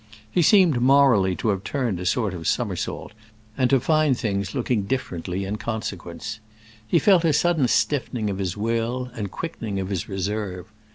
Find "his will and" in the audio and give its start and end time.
8.39-9.29